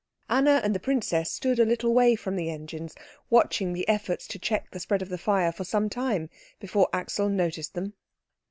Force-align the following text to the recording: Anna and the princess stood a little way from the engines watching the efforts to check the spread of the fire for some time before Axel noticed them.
Anna 0.31 0.59
and 0.63 0.73
the 0.73 0.79
princess 0.79 1.31
stood 1.31 1.59
a 1.59 1.63
little 1.63 1.93
way 1.93 2.15
from 2.15 2.35
the 2.35 2.49
engines 2.49 2.95
watching 3.29 3.71
the 3.71 3.87
efforts 3.87 4.25
to 4.29 4.39
check 4.39 4.71
the 4.71 4.79
spread 4.79 5.03
of 5.03 5.09
the 5.09 5.17
fire 5.19 5.51
for 5.51 5.63
some 5.63 5.89
time 5.91 6.27
before 6.59 6.89
Axel 6.91 7.29
noticed 7.29 7.75
them. 7.75 7.93